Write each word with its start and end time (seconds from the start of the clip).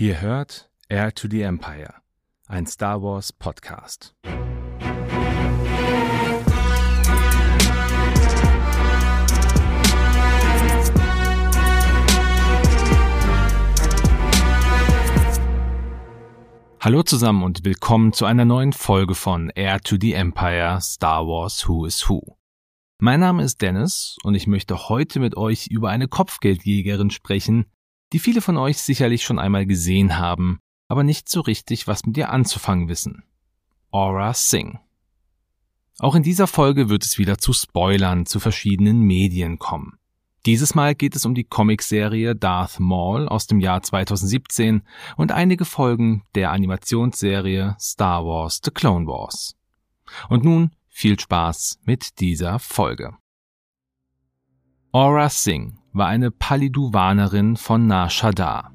Ihr 0.00 0.20
hört 0.20 0.70
Air 0.88 1.12
to 1.12 1.26
the 1.28 1.42
Empire, 1.42 1.92
ein 2.46 2.68
Star 2.68 3.02
Wars 3.02 3.32
Podcast. 3.32 4.14
Hallo 16.78 17.02
zusammen 17.02 17.42
und 17.42 17.64
willkommen 17.64 18.12
zu 18.12 18.24
einer 18.24 18.44
neuen 18.44 18.72
Folge 18.72 19.16
von 19.16 19.50
Air 19.50 19.80
to 19.80 19.96
the 20.00 20.12
Empire 20.12 20.78
Star 20.80 21.26
Wars 21.26 21.68
Who 21.68 21.86
is 21.86 22.08
Who. 22.08 22.36
Mein 23.00 23.18
Name 23.18 23.42
ist 23.42 23.62
Dennis 23.62 24.16
und 24.22 24.36
ich 24.36 24.46
möchte 24.46 24.88
heute 24.88 25.18
mit 25.18 25.36
euch 25.36 25.66
über 25.66 25.90
eine 25.90 26.06
Kopfgeldjägerin 26.06 27.10
sprechen, 27.10 27.66
die 28.12 28.18
viele 28.18 28.40
von 28.40 28.56
euch 28.56 28.78
sicherlich 28.78 29.22
schon 29.22 29.38
einmal 29.38 29.66
gesehen 29.66 30.18
haben, 30.18 30.60
aber 30.88 31.04
nicht 31.04 31.28
so 31.28 31.40
richtig 31.40 31.86
was 31.86 32.04
mit 32.04 32.16
ihr 32.16 32.30
anzufangen 32.30 32.88
wissen. 32.88 33.24
Aura 33.90 34.34
Singh. 34.34 34.78
Auch 35.98 36.14
in 36.14 36.22
dieser 36.22 36.46
Folge 36.46 36.88
wird 36.88 37.04
es 37.04 37.18
wieder 37.18 37.38
zu 37.38 37.52
Spoilern 37.52 38.24
zu 38.24 38.40
verschiedenen 38.40 39.00
Medien 39.00 39.58
kommen. 39.58 39.98
Dieses 40.46 40.74
Mal 40.74 40.94
geht 40.94 41.16
es 41.16 41.26
um 41.26 41.34
die 41.34 41.44
Comicserie 41.44 42.34
Darth 42.36 42.78
Maul 42.78 43.28
aus 43.28 43.46
dem 43.46 43.60
Jahr 43.60 43.82
2017 43.82 44.82
und 45.16 45.32
einige 45.32 45.64
Folgen 45.64 46.22
der 46.34 46.52
Animationsserie 46.52 47.76
Star 47.80 48.24
Wars 48.24 48.60
The 48.64 48.70
Clone 48.70 49.06
Wars. 49.06 49.56
Und 50.28 50.44
nun 50.44 50.70
viel 50.88 51.18
Spaß 51.18 51.80
mit 51.84 52.20
dieser 52.20 52.58
Folge. 52.60 53.16
Aura 54.92 55.28
Singh 55.28 55.77
war 55.92 56.06
eine 56.06 56.30
Paliduvanerin 56.30 57.56
von 57.56 57.86
Nar 57.86 58.10
Shaddaa. 58.10 58.70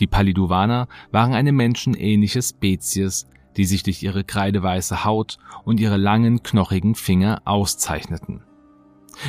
Die 0.00 0.06
Paliduvaner 0.06 0.88
waren 1.10 1.34
eine 1.34 1.52
menschenähnliche 1.52 2.42
Spezies, 2.42 3.26
die 3.56 3.64
sich 3.64 3.82
durch 3.82 4.02
ihre 4.02 4.24
kreideweiße 4.24 5.04
Haut 5.04 5.38
und 5.64 5.80
ihre 5.80 5.96
langen, 5.96 6.42
knochigen 6.42 6.94
Finger 6.94 7.40
auszeichneten. 7.44 8.42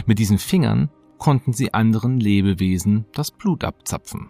Mit 0.06 0.20
diesen 0.20 0.38
Fingern 0.38 0.90
konnten 1.18 1.54
sie 1.54 1.74
anderen 1.74 2.20
Lebewesen 2.20 3.06
das 3.14 3.32
Blut 3.32 3.64
abzapfen. 3.64 4.30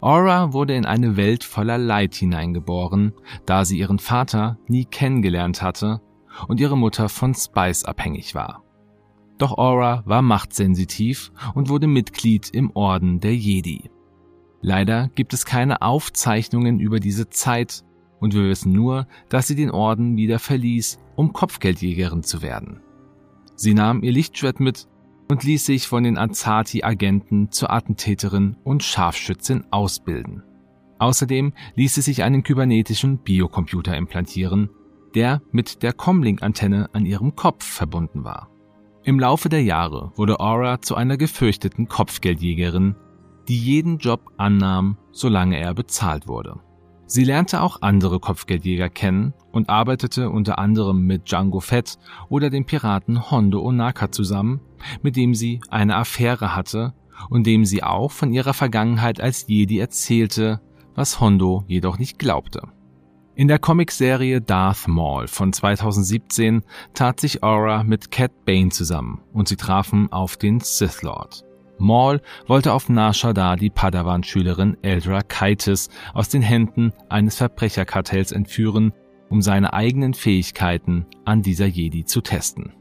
Aura 0.00 0.52
wurde 0.52 0.74
in 0.74 0.86
eine 0.86 1.16
Welt 1.16 1.42
voller 1.42 1.78
Leid 1.78 2.14
hineingeboren, 2.14 3.12
da 3.46 3.64
sie 3.64 3.78
ihren 3.78 3.98
Vater 3.98 4.58
nie 4.68 4.84
kennengelernt 4.84 5.60
hatte 5.60 6.00
und 6.46 6.60
ihre 6.60 6.76
Mutter 6.76 7.08
von 7.08 7.34
Spice 7.34 7.84
abhängig 7.84 8.34
war. 8.34 8.62
Doch 9.38 9.56
Aura 9.56 10.02
war 10.04 10.20
machtsensitiv 10.20 11.32
und 11.54 11.68
wurde 11.68 11.86
Mitglied 11.86 12.50
im 12.50 12.72
Orden 12.74 13.20
der 13.20 13.34
Jedi. 13.36 13.90
Leider 14.60 15.08
gibt 15.14 15.32
es 15.32 15.44
keine 15.44 15.82
Aufzeichnungen 15.82 16.80
über 16.80 16.98
diese 16.98 17.30
Zeit 17.30 17.84
und 18.18 18.34
wir 18.34 18.42
wissen 18.42 18.72
nur, 18.72 19.06
dass 19.28 19.46
sie 19.46 19.54
den 19.54 19.70
Orden 19.70 20.16
wieder 20.16 20.40
verließ, 20.40 20.98
um 21.14 21.32
Kopfgeldjägerin 21.32 22.24
zu 22.24 22.42
werden. 22.42 22.80
Sie 23.54 23.74
nahm 23.74 24.02
ihr 24.02 24.10
Lichtschwert 24.10 24.58
mit 24.58 24.88
und 25.30 25.44
ließ 25.44 25.66
sich 25.66 25.86
von 25.86 26.02
den 26.02 26.18
Azati-Agenten 26.18 27.52
zur 27.52 27.70
Attentäterin 27.72 28.56
und 28.64 28.82
Scharfschützin 28.82 29.64
ausbilden. 29.70 30.42
Außerdem 30.98 31.52
ließ 31.76 31.94
sie 31.94 32.02
sich 32.02 32.24
einen 32.24 32.42
kybernetischen 32.42 33.18
Biocomputer 33.18 33.96
implantieren, 33.96 34.70
der 35.14 35.42
mit 35.52 35.84
der 35.84 35.92
Comlink-Antenne 35.92 36.90
an 36.92 37.06
ihrem 37.06 37.36
Kopf 37.36 37.64
verbunden 37.64 38.24
war. 38.24 38.50
Im 39.08 39.18
Laufe 39.18 39.48
der 39.48 39.62
Jahre 39.62 40.12
wurde 40.16 40.38
Aura 40.38 40.82
zu 40.82 40.94
einer 40.94 41.16
gefürchteten 41.16 41.88
Kopfgeldjägerin, 41.88 42.94
die 43.48 43.56
jeden 43.56 43.96
Job 43.96 44.20
annahm, 44.36 44.98
solange 45.12 45.58
er 45.58 45.72
bezahlt 45.72 46.28
wurde. 46.28 46.60
Sie 47.06 47.24
lernte 47.24 47.62
auch 47.62 47.80
andere 47.80 48.20
Kopfgeldjäger 48.20 48.90
kennen 48.90 49.32
und 49.50 49.70
arbeitete 49.70 50.28
unter 50.28 50.58
anderem 50.58 51.06
mit 51.06 51.24
Django 51.30 51.60
Fett 51.60 51.96
oder 52.28 52.50
dem 52.50 52.66
Piraten 52.66 53.30
Hondo 53.30 53.62
Onaka 53.62 54.12
zusammen, 54.12 54.60
mit 55.00 55.16
dem 55.16 55.34
sie 55.34 55.62
eine 55.70 55.96
Affäre 55.96 56.54
hatte 56.54 56.92
und 57.30 57.46
dem 57.46 57.64
sie 57.64 57.82
auch 57.82 58.12
von 58.12 58.30
ihrer 58.30 58.52
Vergangenheit 58.52 59.22
als 59.22 59.46
Jedi 59.48 59.78
erzählte, 59.78 60.60
was 60.94 61.18
Hondo 61.18 61.64
jedoch 61.66 61.98
nicht 61.98 62.18
glaubte. 62.18 62.60
In 63.38 63.46
der 63.46 63.60
Comicserie 63.60 64.40
Darth 64.40 64.88
Maul 64.88 65.28
von 65.28 65.52
2017 65.52 66.64
tat 66.92 67.20
sich 67.20 67.44
Aura 67.44 67.84
mit 67.84 68.10
Cat 68.10 68.32
Bane 68.44 68.70
zusammen 68.70 69.20
und 69.32 69.46
sie 69.46 69.54
trafen 69.54 70.10
auf 70.10 70.36
den 70.36 70.58
Sith 70.58 71.02
Lord. 71.02 71.44
Maul 71.78 72.20
wollte 72.48 72.72
auf 72.72 72.88
Nar 72.88 73.12
die 73.56 73.70
Padawan-Schülerin 73.70 74.76
Eldra 74.82 75.22
Kaitis 75.22 75.88
aus 76.14 76.28
den 76.28 76.42
Händen 76.42 76.92
eines 77.08 77.36
Verbrecherkartells 77.36 78.32
entführen, 78.32 78.92
um 79.28 79.40
seine 79.40 79.72
eigenen 79.72 80.14
Fähigkeiten 80.14 81.06
an 81.24 81.40
dieser 81.40 81.66
Jedi 81.66 82.04
zu 82.04 82.20
testen. 82.20 82.72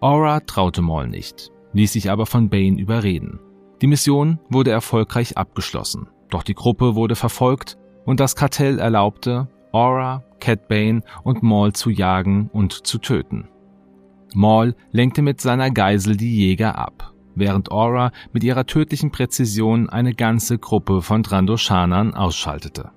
Aura 0.00 0.40
traute 0.40 0.82
Maul 0.82 1.06
nicht, 1.06 1.52
ließ 1.72 1.92
sich 1.92 2.10
aber 2.10 2.26
von 2.26 2.48
Bane 2.48 2.80
überreden. 2.80 3.38
Die 3.80 3.86
Mission 3.86 4.40
wurde 4.48 4.72
erfolgreich 4.72 5.36
abgeschlossen, 5.36 6.08
doch 6.30 6.42
die 6.42 6.54
Gruppe 6.54 6.96
wurde 6.96 7.14
verfolgt 7.14 7.78
und 8.04 8.18
das 8.18 8.34
Kartell 8.34 8.80
erlaubte, 8.80 9.48
Aura, 9.74 10.22
Cat 10.38 10.68
Bane 10.68 11.02
und 11.24 11.42
Maul 11.42 11.72
zu 11.72 11.90
jagen 11.90 12.48
und 12.52 12.86
zu 12.86 12.98
töten. 12.98 13.48
Maul 14.32 14.76
lenkte 14.92 15.20
mit 15.20 15.40
seiner 15.40 15.70
Geisel 15.70 16.16
die 16.16 16.36
Jäger 16.36 16.78
ab, 16.78 17.12
während 17.34 17.72
Aura 17.72 18.12
mit 18.32 18.44
ihrer 18.44 18.66
tödlichen 18.66 19.10
Präzision 19.10 19.88
eine 19.88 20.14
ganze 20.14 20.58
Gruppe 20.58 21.02
von 21.02 21.24
Drandoshanern 21.24 22.14
ausschaltete. 22.14 22.92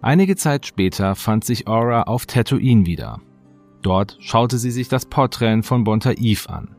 Einige 0.00 0.36
Zeit 0.36 0.64
später 0.64 1.14
fand 1.14 1.44
sich 1.44 1.68
Aura 1.68 2.04
auf 2.04 2.24
Tatooine 2.24 2.86
wieder. 2.86 3.20
Dort 3.82 4.16
schaute 4.20 4.56
sie 4.56 4.70
sich 4.70 4.88
das 4.88 5.04
Porträt 5.04 5.62
von 5.62 5.84
Bonta 5.84 6.12
Eve 6.12 6.48
an. 6.48 6.76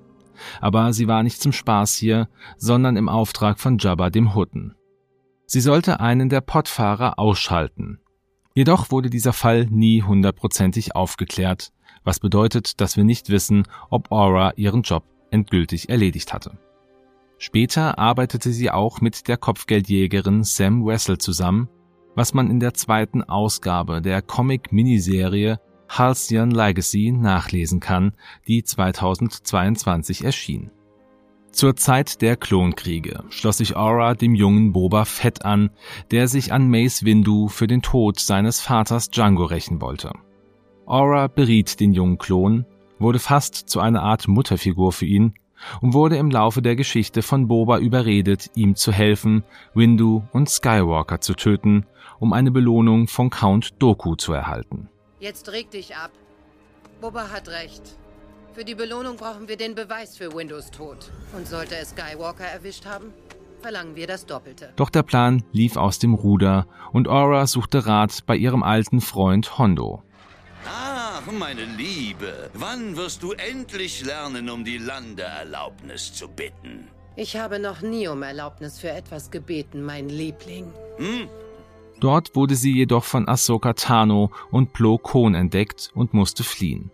Aber 0.59 0.93
sie 0.93 1.07
war 1.07 1.21
nicht 1.21 1.39
zum 1.39 1.51
Spaß 1.51 1.95
hier, 1.95 2.27
sondern 2.57 2.97
im 2.97 3.09
Auftrag 3.09 3.59
von 3.59 3.77
Jabba 3.77 4.09
dem 4.09 4.33
Hutten. 4.33 4.73
Sie 5.45 5.61
sollte 5.61 5.99
einen 5.99 6.29
der 6.29 6.41
Pottfahrer 6.41 7.19
ausschalten, 7.19 7.99
Jedoch 8.53 8.91
wurde 8.91 9.09
dieser 9.09 9.33
Fall 9.33 9.65
nie 9.69 10.03
hundertprozentig 10.03 10.95
aufgeklärt, 10.95 11.71
was 12.03 12.19
bedeutet, 12.19 12.81
dass 12.81 12.97
wir 12.97 13.03
nicht 13.03 13.29
wissen, 13.29 13.67
ob 13.89 14.11
Aura 14.11 14.51
ihren 14.55 14.81
Job 14.81 15.03
endgültig 15.29 15.89
erledigt 15.89 16.33
hatte. 16.33 16.57
Später 17.37 17.97
arbeitete 17.97 18.51
sie 18.51 18.69
auch 18.69 19.01
mit 19.01 19.27
der 19.27 19.37
Kopfgeldjägerin 19.37 20.43
Sam 20.43 20.85
Wessel 20.85 21.17
zusammen, 21.17 21.69
was 22.15 22.33
man 22.33 22.51
in 22.51 22.59
der 22.59 22.73
zweiten 22.73 23.23
Ausgabe 23.23 24.01
der 24.01 24.21
Comic-Miniserie 24.21 25.59
Halcyon 25.89 26.51
Legacy 26.51 27.11
nachlesen 27.11 27.79
kann, 27.79 28.13
die 28.47 28.63
2022 28.63 30.23
erschien. 30.23 30.71
Zur 31.51 31.75
Zeit 31.75 32.21
der 32.21 32.37
Klonkriege 32.37 33.23
schloss 33.29 33.57
sich 33.57 33.75
Aura 33.75 34.15
dem 34.15 34.35
jungen 34.35 34.71
Boba 34.71 35.05
Fett 35.05 35.43
an, 35.43 35.69
der 36.09 36.27
sich 36.27 36.53
an 36.53 36.69
Mace 36.69 37.03
Windu 37.03 37.49
für 37.49 37.67
den 37.67 37.81
Tod 37.81 38.19
seines 38.19 38.61
Vaters 38.61 39.09
Django 39.11 39.43
rächen 39.43 39.81
wollte. 39.81 40.13
Aura 40.85 41.27
beriet 41.27 41.79
den 41.79 41.93
jungen 41.93 42.17
Klon, 42.17 42.65
wurde 42.99 43.19
fast 43.19 43.55
zu 43.69 43.79
einer 43.79 44.01
Art 44.01 44.27
Mutterfigur 44.27 44.91
für 44.91 45.05
ihn 45.05 45.33
und 45.81 45.93
wurde 45.93 46.17
im 46.17 46.31
Laufe 46.31 46.61
der 46.61 46.75
Geschichte 46.75 47.21
von 47.21 47.47
Boba 47.47 47.79
überredet, 47.79 48.49
ihm 48.55 48.75
zu 48.75 48.91
helfen, 48.91 49.43
Windu 49.73 50.23
und 50.31 50.49
Skywalker 50.49 51.19
zu 51.19 51.33
töten, 51.33 51.85
um 52.19 52.33
eine 52.33 52.51
Belohnung 52.51 53.07
von 53.07 53.29
Count 53.29 53.81
Doku 53.81 54.15
zu 54.15 54.33
erhalten. 54.33 54.89
Jetzt 55.19 55.51
reg 55.51 55.69
dich 55.69 55.95
ab. 55.95 56.11
Boba 57.01 57.29
hat 57.29 57.49
recht. 57.49 57.97
Für 58.53 58.65
die 58.65 58.75
Belohnung 58.75 59.15
brauchen 59.15 59.47
wir 59.47 59.55
den 59.55 59.75
Beweis 59.75 60.17
für 60.17 60.35
Windows 60.35 60.71
Tod. 60.71 61.09
Und 61.35 61.47
sollte 61.47 61.77
es 61.77 61.91
Skywalker 61.91 62.43
erwischt 62.43 62.85
haben, 62.85 63.13
verlangen 63.61 63.95
wir 63.95 64.07
das 64.07 64.25
Doppelte. 64.25 64.73
Doch 64.75 64.89
der 64.89 65.03
Plan 65.03 65.43
lief 65.53 65.77
aus 65.77 65.99
dem 65.99 66.13
Ruder 66.13 66.67
und 66.91 67.07
Aura 67.07 67.47
suchte 67.47 67.85
Rat 67.85 68.25
bei 68.25 68.35
ihrem 68.35 68.61
alten 68.61 68.99
Freund 68.99 69.57
Hondo. 69.57 70.03
Ach, 70.67 71.21
meine 71.31 71.63
Liebe, 71.63 72.49
wann 72.53 72.97
wirst 72.97 73.23
du 73.23 73.31
endlich 73.31 74.03
lernen, 74.03 74.49
um 74.49 74.65
die 74.65 74.79
Landeerlaubnis 74.79 76.13
zu 76.13 76.27
bitten? 76.27 76.89
Ich 77.15 77.37
habe 77.37 77.57
noch 77.57 77.81
nie 77.81 78.09
um 78.09 78.21
Erlaubnis 78.21 78.79
für 78.79 78.89
etwas 78.89 79.31
gebeten, 79.31 79.81
mein 79.81 80.09
Liebling. 80.09 80.73
Hm? 80.97 81.29
Dort 82.01 82.35
wurde 82.35 82.55
sie 82.55 82.73
jedoch 82.73 83.05
von 83.05 83.29
Ahsoka 83.29 83.73
Tano 83.73 84.31
und 84.49 84.73
Plo 84.73 84.97
Koon 84.97 85.35
entdeckt 85.35 85.91
und 85.93 86.13
musste 86.13 86.43
fliehen. 86.43 86.91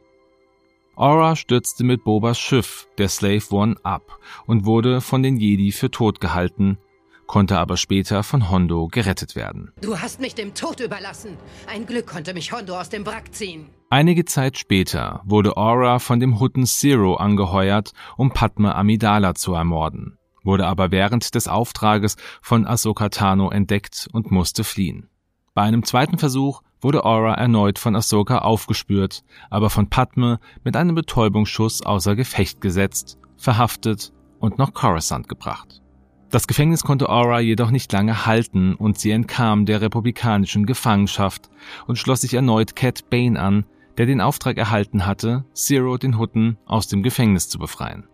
Aura 0.97 1.35
stürzte 1.35 1.83
mit 1.83 2.03
Bobas 2.03 2.39
Schiff, 2.39 2.87
der 2.97 3.07
Slave 3.07 3.43
One, 3.51 3.75
ab 3.83 4.17
und 4.47 4.65
wurde 4.65 4.99
von 4.99 5.21
den 5.21 5.37
Jedi 5.37 5.71
für 5.71 5.91
tot 5.91 6.19
gehalten, 6.19 6.79
konnte 7.27 7.59
aber 7.59 7.77
später 7.77 8.23
von 8.23 8.49
Hondo 8.49 8.87
gerettet 8.87 9.35
werden. 9.35 9.71
Du 9.79 9.99
hast 9.99 10.19
mich 10.19 10.33
dem 10.33 10.55
Tod 10.55 10.79
überlassen. 10.79 11.37
Ein 11.67 11.85
Glück 11.85 12.07
konnte 12.07 12.33
mich 12.33 12.51
Hondo 12.51 12.79
aus 12.79 12.89
dem 12.89 13.05
Wrack 13.05 13.31
ziehen. 13.35 13.69
Einige 13.91 14.25
Zeit 14.25 14.57
später 14.57 15.21
wurde 15.23 15.55
Aura 15.55 15.99
von 15.99 16.19
dem 16.19 16.39
Hutten 16.39 16.65
Zero 16.65 17.13
angeheuert, 17.13 17.93
um 18.17 18.31
Padme 18.31 18.73
Amidala 18.73 19.35
zu 19.35 19.53
ermorden, 19.53 20.17
wurde 20.43 20.65
aber 20.65 20.89
während 20.89 21.35
des 21.35 21.47
Auftrages 21.47 22.15
von 22.41 22.65
Ahsoka 22.65 23.09
Tano 23.09 23.51
entdeckt 23.51 24.09
und 24.13 24.31
musste 24.31 24.63
fliehen. 24.63 25.11
Bei 25.53 25.61
einem 25.61 25.83
zweiten 25.83 26.17
Versuch 26.17 26.61
wurde 26.81 27.05
Aura 27.05 27.33
erneut 27.33 27.79
von 27.79 27.95
Ahsoka 27.95 28.39
aufgespürt, 28.39 29.23
aber 29.49 29.69
von 29.69 29.89
Padme 29.89 30.39
mit 30.63 30.75
einem 30.75 30.95
Betäubungsschuss 30.95 31.81
außer 31.85 32.15
Gefecht 32.15 32.61
gesetzt, 32.61 33.17
verhaftet 33.37 34.13
und 34.39 34.57
nach 34.57 34.73
Coruscant 34.73 35.27
gebracht. 35.27 35.81
Das 36.29 36.47
Gefängnis 36.47 36.83
konnte 36.83 37.09
Aura 37.09 37.39
jedoch 37.39 37.71
nicht 37.71 37.91
lange 37.93 38.25
halten 38.25 38.75
und 38.75 38.99
sie 38.99 39.11
entkam 39.11 39.65
der 39.65 39.79
republikanischen 39.81 40.65
Gefangenschaft 40.65 41.49
und 41.87 41.97
schloss 41.97 42.21
sich 42.21 42.33
erneut 42.33 42.75
Cat 42.75 43.09
Bane 43.09 43.39
an, 43.39 43.65
der 43.97 44.05
den 44.05 44.21
Auftrag 44.21 44.57
erhalten 44.57 45.05
hatte, 45.05 45.45
Zero 45.53 45.97
den 45.97 46.17
Hutten 46.17 46.57
aus 46.65 46.87
dem 46.87 47.01
Gefängnis 47.01 47.47
zu 47.47 47.59
befreien. 47.59 48.07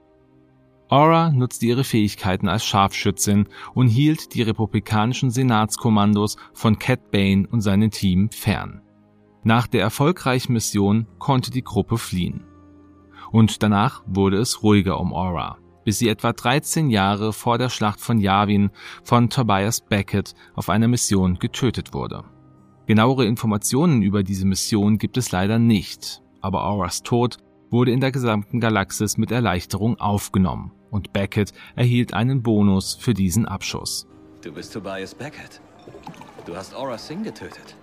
Aura 0.93 1.31
nutzte 1.31 1.65
ihre 1.65 1.83
Fähigkeiten 1.83 2.47
als 2.47 2.63
Scharfschützin 2.65 3.47
und 3.73 3.87
hielt 3.87 4.35
die 4.35 4.43
republikanischen 4.43 5.31
Senatskommandos 5.31 6.37
von 6.53 6.77
Cat 6.77 7.09
Bane 7.09 7.47
und 7.49 7.61
seinem 7.61 7.89
Team 7.89 8.29
fern. 8.29 8.83
Nach 9.43 9.65
der 9.65 9.81
erfolgreichen 9.81 10.53
Mission 10.53 11.07
konnte 11.17 11.49
die 11.49 11.63
Gruppe 11.63 11.97
fliehen. 11.97 12.45
Und 13.31 13.63
danach 13.63 14.03
wurde 14.05 14.37
es 14.37 14.61
ruhiger 14.61 14.99
um 14.99 15.13
Aura 15.13 15.57
bis 15.83 15.97
sie 15.99 16.07
etwa 16.07 16.31
13 16.31 16.89
Jahre 16.91 17.33
vor 17.33 17.57
der 17.57 17.67
Schlacht 17.67 17.99
von 17.99 18.19
Yavin 18.19 18.69
von 19.03 19.29
Tobias 19.29 19.81
Beckett 19.81 20.33
auf 20.53 20.69
einer 20.69 20.87
Mission 20.87 21.39
getötet 21.39 21.93
wurde. 21.93 22.23
Genauere 22.85 23.25
Informationen 23.25 24.01
über 24.01 24.23
diese 24.23 24.45
Mission 24.45 24.97
gibt 24.97 25.17
es 25.17 25.31
leider 25.31 25.59
nicht, 25.59 26.21
aber 26.39 26.63
Auras 26.63 27.03
Tod 27.03 27.37
wurde 27.69 27.91
in 27.91 27.99
der 27.99 28.13
gesamten 28.13 28.61
Galaxis 28.61 29.17
mit 29.17 29.31
Erleichterung 29.31 29.99
aufgenommen 29.99 30.71
und 30.93 31.11
Beckett 31.11 31.51
erhielt 31.75 32.13
einen 32.13 32.43
Bonus 32.43 32.93
für 32.93 33.13
diesen 33.13 33.45
Abschuss. 33.45 34.07
Du 34.41 34.53
bist 34.53 34.73
Tobias 34.73 35.15
Beckett. 35.15 35.59
Du 36.45 36.55
hast 36.55 36.75
Aura 36.75 36.97
Singh 36.97 37.23
getötet. 37.23 37.75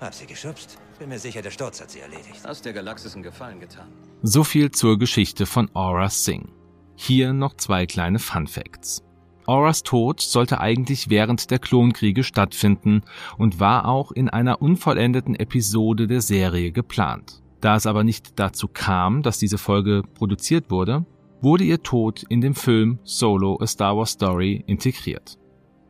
Hab 0.00 0.14
sie 0.14 0.26
geschubst. 0.26 0.78
Bin 0.98 1.08
mir 1.08 1.18
sicher, 1.18 1.42
der 1.42 1.50
Sturz 1.50 1.80
hat 1.80 1.90
sie 1.90 2.00
erledigt. 2.00 2.40
Hast 2.44 2.64
der 2.64 2.72
Galaxis 2.72 3.14
einen 3.14 3.22
Gefallen 3.22 3.60
getan. 3.60 3.88
So 4.22 4.44
viel 4.44 4.70
zur 4.70 4.98
Geschichte 4.98 5.46
von 5.46 5.70
Aura 5.74 6.10
Singh. 6.10 6.48
Hier 6.96 7.32
noch 7.32 7.54
zwei 7.54 7.86
kleine 7.86 8.18
Fun 8.18 8.46
Facts. 8.46 9.02
Auras 9.46 9.82
Tod 9.82 10.20
sollte 10.20 10.60
eigentlich 10.60 11.08
während 11.10 11.50
der 11.50 11.58
Klonkriege 11.58 12.24
stattfinden 12.24 13.02
und 13.38 13.58
war 13.58 13.88
auch 13.88 14.12
in 14.12 14.28
einer 14.28 14.60
unvollendeten 14.60 15.34
Episode 15.34 16.06
der 16.06 16.20
Serie 16.20 16.72
geplant. 16.72 17.42
Da 17.60 17.76
es 17.76 17.86
aber 17.86 18.04
nicht 18.04 18.38
dazu 18.38 18.68
kam, 18.68 19.22
dass 19.22 19.38
diese 19.38 19.58
Folge 19.58 20.02
produziert 20.14 20.70
wurde, 20.70 21.04
wurde 21.40 21.64
ihr 21.64 21.82
Tod 21.82 22.24
in 22.28 22.40
dem 22.40 22.54
Film 22.54 22.98
Solo 23.02 23.58
A 23.60 23.66
Star 23.66 23.96
Wars 23.96 24.12
Story 24.12 24.62
integriert. 24.66 25.38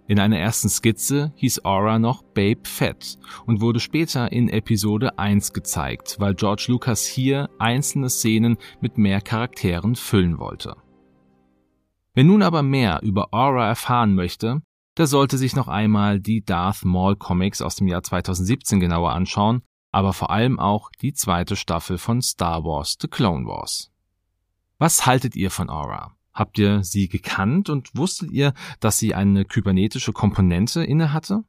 In 0.06 0.18
einer 0.18 0.38
ersten 0.38 0.68
Skizze 0.68 1.32
hieß 1.36 1.64
Aura 1.64 2.00
noch 2.00 2.22
Babe 2.22 2.62
Fett 2.64 3.16
und 3.46 3.60
wurde 3.60 3.78
später 3.78 4.32
in 4.32 4.48
Episode 4.48 5.18
1 5.18 5.52
gezeigt, 5.52 6.16
weil 6.18 6.34
George 6.34 6.64
Lucas 6.68 7.06
hier 7.06 7.48
einzelne 7.60 8.10
Szenen 8.10 8.56
mit 8.80 8.98
mehr 8.98 9.20
Charakteren 9.20 9.94
füllen 9.94 10.38
wollte. 10.38 10.76
Wer 12.12 12.24
nun 12.24 12.42
aber 12.42 12.64
mehr 12.64 13.00
über 13.02 13.32
Aura 13.32 13.68
erfahren 13.68 14.16
möchte, 14.16 14.62
der 14.96 15.06
sollte 15.06 15.38
sich 15.38 15.54
noch 15.54 15.68
einmal 15.68 16.18
die 16.18 16.44
Darth 16.44 16.84
Maul 16.84 17.14
Comics 17.14 17.62
aus 17.62 17.76
dem 17.76 17.86
Jahr 17.86 18.02
2017 18.02 18.80
genauer 18.80 19.12
anschauen, 19.12 19.62
aber 19.92 20.12
vor 20.12 20.30
allem 20.30 20.58
auch 20.58 20.90
die 21.00 21.12
zweite 21.12 21.54
Staffel 21.54 21.98
von 21.98 22.20
Star 22.20 22.64
Wars 22.64 22.96
The 23.00 23.06
Clone 23.06 23.46
Wars. 23.46 23.92
Was 24.80 25.04
haltet 25.04 25.36
ihr 25.36 25.50
von 25.50 25.68
Aura? 25.68 26.16
Habt 26.32 26.58
ihr 26.58 26.82
sie 26.82 27.08
gekannt 27.08 27.68
und 27.68 27.94
wusstet 27.94 28.30
ihr, 28.30 28.54
dass 28.80 28.96
sie 28.96 29.14
eine 29.14 29.44
kybernetische 29.44 30.14
Komponente 30.14 30.82
inne 30.82 31.12
hatte? 31.12 31.44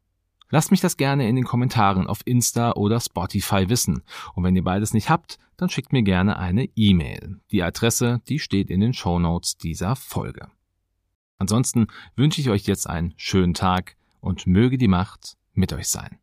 Lasst 0.49 0.69
mich 0.69 0.81
das 0.81 0.97
gerne 0.97 1.29
in 1.29 1.37
den 1.37 1.45
Kommentaren 1.45 2.07
auf 2.07 2.19
Insta 2.25 2.73
oder 2.73 2.99
Spotify 2.99 3.69
wissen. 3.69 4.03
Und 4.35 4.43
wenn 4.43 4.57
ihr 4.57 4.65
beides 4.65 4.93
nicht 4.93 5.09
habt, 5.09 5.39
dann 5.55 5.69
schickt 5.69 5.93
mir 5.93 6.03
gerne 6.03 6.39
eine 6.39 6.65
E-Mail. 6.75 7.39
Die 7.51 7.63
Adresse, 7.63 8.19
die 8.27 8.37
steht 8.37 8.69
in 8.69 8.81
den 8.81 8.93
Show 8.93 9.17
Notes 9.17 9.55
dieser 9.55 9.95
Folge. 9.95 10.49
Ansonsten 11.37 11.87
wünsche 12.17 12.41
ich 12.41 12.49
euch 12.49 12.65
jetzt 12.65 12.85
einen 12.85 13.13
schönen 13.15 13.53
Tag 13.53 13.95
und 14.19 14.45
möge 14.45 14.77
die 14.77 14.89
Macht 14.89 15.37
mit 15.53 15.71
euch 15.71 15.87
sein. 15.87 16.19